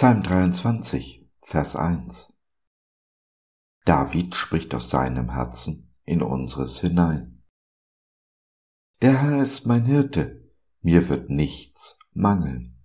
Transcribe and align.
Psalm 0.00 0.22
23, 0.22 1.26
Vers 1.42 1.74
1 1.74 2.32
David 3.84 4.36
spricht 4.36 4.72
aus 4.76 4.90
seinem 4.90 5.32
Herzen 5.32 5.92
in 6.04 6.22
unseres 6.22 6.80
hinein. 6.80 7.42
Der 9.02 9.20
Herr 9.20 9.42
ist 9.42 9.66
mein 9.66 9.86
Hirte, 9.86 10.52
mir 10.82 11.08
wird 11.08 11.30
nichts 11.30 11.98
mangeln. 12.14 12.80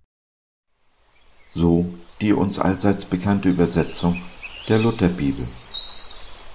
So 1.46 1.86
die 2.20 2.32
uns 2.32 2.58
allseits 2.58 3.04
bekannte 3.04 3.48
Übersetzung 3.48 4.20
der 4.68 4.80
Lutherbibel. 4.80 5.46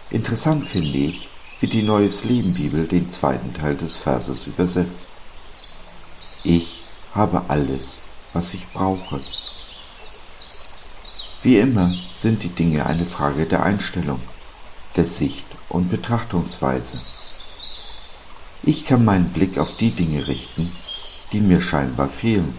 Interessant 0.09 0.67
finde 0.67 0.97
ich, 0.97 1.29
wie 1.61 1.67
die 1.67 1.83
Neues 1.83 2.25
Leben 2.25 2.53
Bibel 2.53 2.85
den 2.85 3.09
zweiten 3.09 3.53
Teil 3.53 3.77
des 3.77 3.95
Verses 3.95 4.45
übersetzt. 4.45 5.09
Ich 6.43 6.83
habe 7.13 7.49
alles, 7.49 8.01
was 8.33 8.53
ich 8.53 8.67
brauche. 8.73 9.21
Wie 11.41 11.57
immer 11.57 11.93
sind 12.13 12.43
die 12.43 12.49
Dinge 12.49 12.85
eine 12.85 13.05
Frage 13.05 13.45
der 13.45 13.63
Einstellung, 13.63 14.19
der 14.97 15.05
Sicht 15.05 15.45
und 15.69 15.89
Betrachtungsweise. 15.89 16.99
Ich 18.61 18.83
kann 18.83 19.05
meinen 19.05 19.29
Blick 19.29 19.57
auf 19.57 19.77
die 19.77 19.91
Dinge 19.91 20.27
richten, 20.27 20.69
die 21.31 21.39
mir 21.39 21.61
scheinbar 21.61 22.09
fehlen 22.09 22.57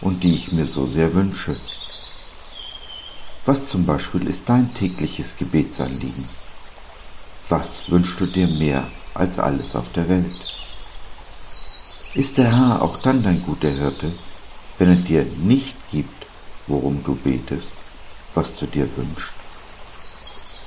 und 0.00 0.22
die 0.22 0.36
ich 0.36 0.52
mir 0.52 0.66
so 0.66 0.86
sehr 0.86 1.14
wünsche. 1.14 1.56
Was 3.44 3.68
zum 3.68 3.86
Beispiel 3.86 4.28
ist 4.28 4.48
dein 4.48 4.72
tägliches 4.72 5.36
Gebetsanliegen? 5.36 6.28
Was 7.48 7.90
wünschst 7.90 8.20
du 8.20 8.26
dir 8.26 8.46
mehr 8.46 8.86
als 9.14 9.40
alles 9.40 9.74
auf 9.74 9.90
der 9.90 10.08
Welt? 10.08 10.54
Ist 12.14 12.38
der 12.38 12.56
Herr 12.56 12.82
auch 12.82 12.98
dann 12.98 13.24
dein 13.24 13.42
guter 13.42 13.70
Hirte, 13.70 14.14
wenn 14.78 14.90
er 14.90 14.96
dir 14.96 15.24
nicht 15.24 15.74
gibt, 15.90 16.26
worum 16.68 17.02
du 17.02 17.16
betest, 17.16 17.74
was 18.34 18.54
du 18.54 18.66
dir 18.66 18.88
wünschst? 18.96 19.32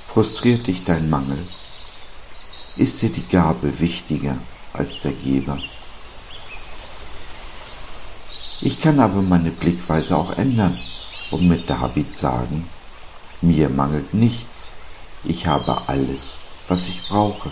Frustriert 0.06 0.66
dich 0.66 0.84
dein 0.84 1.10
Mangel? 1.10 1.46
Ist 2.76 3.02
dir 3.02 3.10
die 3.10 3.26
Gabe 3.26 3.78
wichtiger 3.80 4.38
als 4.72 5.02
der 5.02 5.12
Geber? 5.12 5.58
Ich 8.60 8.80
kann 8.80 9.00
aber 9.00 9.20
meine 9.22 9.50
Blickweise 9.50 10.16
auch 10.16 10.32
ändern 10.32 10.78
und 11.30 11.46
mit 11.46 11.68
David 11.68 12.16
sagen, 12.16 12.68
mir 13.42 13.68
mangelt 13.68 14.14
nichts, 14.14 14.72
ich 15.24 15.46
habe 15.46 15.88
alles, 15.88 16.38
was 16.68 16.88
ich 16.88 17.08
brauche. 17.08 17.50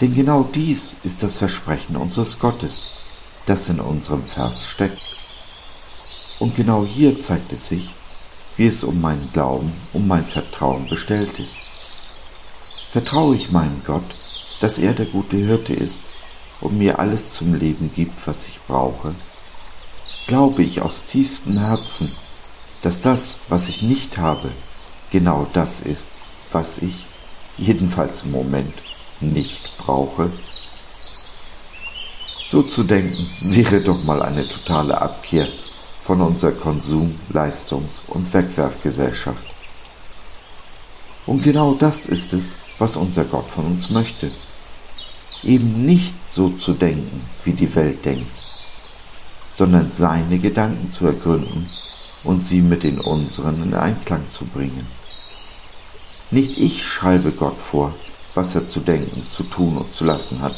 Denn 0.00 0.14
genau 0.14 0.42
dies 0.42 0.96
ist 1.04 1.22
das 1.22 1.36
Versprechen 1.36 1.96
unseres 1.96 2.38
Gottes, 2.38 2.86
das 3.46 3.68
in 3.68 3.80
unserem 3.80 4.24
Vers 4.24 4.66
steckt. 4.66 5.00
Und 6.38 6.54
genau 6.54 6.84
hier 6.84 7.18
zeigt 7.20 7.52
es 7.52 7.66
sich, 7.66 7.94
wie 8.56 8.66
es 8.66 8.82
um 8.84 9.00
meinen 9.00 9.30
Glauben, 9.32 9.72
um 9.92 10.08
mein 10.08 10.24
Vertrauen 10.24 10.88
bestellt 10.88 11.38
ist. 11.38 11.60
Vertraue 12.90 13.34
ich 13.34 13.50
meinem 13.50 13.82
Gott, 13.84 14.04
dass 14.60 14.78
er 14.78 14.94
der 14.94 15.06
gute 15.06 15.36
Hirte 15.36 15.74
ist 15.74 16.02
und 16.60 16.78
mir 16.78 16.98
alles 16.98 17.32
zum 17.32 17.54
Leben 17.54 17.90
gibt, 17.94 18.26
was 18.26 18.48
ich 18.48 18.58
brauche? 18.66 19.14
Glaube 20.26 20.62
ich 20.62 20.80
aus 20.80 21.04
tiefstem 21.04 21.58
Herzen, 21.58 22.12
dass 22.82 23.00
das, 23.00 23.38
was 23.48 23.68
ich 23.68 23.82
nicht 23.82 24.18
habe, 24.18 24.50
genau 25.10 25.46
das 25.52 25.80
ist, 25.80 26.12
was 26.52 26.78
ich, 26.78 27.06
jedenfalls 27.58 28.22
im 28.22 28.32
Moment, 28.32 28.74
nicht 29.20 29.76
brauche? 29.78 30.32
So 32.44 32.62
zu 32.62 32.84
denken 32.84 33.28
wäre 33.40 33.82
doch 33.82 34.02
mal 34.04 34.22
eine 34.22 34.48
totale 34.48 35.00
Abkehr 35.00 35.48
von 36.06 36.20
unserer 36.20 36.52
Konsum-, 36.52 37.18
Leistungs- 37.30 38.04
und 38.06 38.32
Wegwerfgesellschaft. 38.32 39.44
Und 41.26 41.42
genau 41.42 41.74
das 41.74 42.06
ist 42.06 42.32
es, 42.32 42.56
was 42.78 42.96
unser 42.96 43.24
Gott 43.24 43.50
von 43.50 43.66
uns 43.66 43.90
möchte. 43.90 44.30
Eben 45.42 45.84
nicht 45.84 46.14
so 46.30 46.50
zu 46.50 46.74
denken, 46.74 47.22
wie 47.42 47.52
die 47.52 47.74
Welt 47.74 48.04
denkt, 48.04 48.30
sondern 49.54 49.90
seine 49.92 50.38
Gedanken 50.38 50.88
zu 50.88 51.06
ergründen 51.06 51.68
und 52.22 52.40
sie 52.40 52.60
mit 52.60 52.84
den 52.84 53.00
unseren 53.00 53.62
in 53.62 53.74
Einklang 53.74 54.28
zu 54.28 54.44
bringen. 54.44 54.86
Nicht 56.30 56.56
ich 56.56 56.86
schreibe 56.86 57.32
Gott 57.32 57.60
vor, 57.60 57.94
was 58.34 58.54
er 58.54 58.66
zu 58.66 58.80
denken, 58.80 59.26
zu 59.28 59.42
tun 59.42 59.76
und 59.76 59.92
zu 59.92 60.04
lassen 60.04 60.40
hat, 60.40 60.56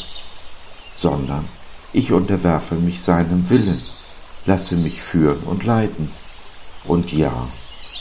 sondern 0.93 1.49
ich 1.93 2.13
unterwerfe 2.13 2.75
mich 2.75 3.01
seinem 3.01 3.49
Willen, 3.49 3.83
lasse 4.49 4.75
mich 4.75 5.01
führen 5.01 5.45
und 5.45 5.65
leiten 5.65 6.11
und 6.85 7.13
ja, 7.13 7.49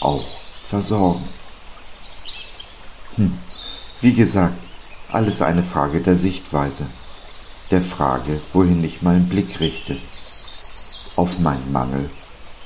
auch 0.01 0.25
versorgen. 0.65 1.27
Hm, 3.15 3.37
wie 4.01 4.13
gesagt, 4.13 4.55
alles 5.11 5.41
eine 5.41 5.63
Frage 5.63 6.01
der 6.01 6.17
Sichtweise, 6.17 6.87
der 7.69 7.83
Frage, 7.83 8.41
wohin 8.53 8.83
ich 8.83 9.03
meinen 9.03 9.29
Blick 9.29 9.59
richte, 9.59 9.97
auf 11.15 11.37
meinen 11.37 11.71
Mangel 11.71 12.09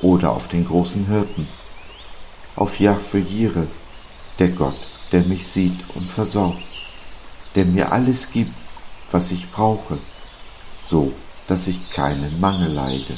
oder 0.02 0.32
auf 0.32 0.48
den 0.48 0.66
großen 0.66 1.08
Hirten, 1.08 1.48
auf 2.56 2.80
Jahwe 2.80 3.20
Jire, 3.20 3.68
der 4.40 4.50
Gott, 4.50 4.80
der 5.12 5.24
mich 5.24 5.46
sieht 5.48 5.80
und 5.96 6.10
versorgt 6.10 6.72
der 7.56 7.66
mir 7.66 7.92
alles 7.92 8.32
gibt, 8.32 8.54
was 9.12 9.32
ich 9.32 9.52
brauche, 9.52 9.98
so 10.84 11.14
dass 11.48 11.68
ich 11.68 11.92
keinen 11.92 12.40
Mangel 12.40 12.72
leide. 12.72 13.18